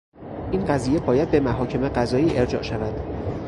این 0.51 0.65
قضیه 0.65 0.99
باید 0.99 1.31
به 1.31 1.39
محاکم 1.39 1.89
قضایی 1.89 2.37
ارجاع 2.37 2.61
شود. 2.61 2.95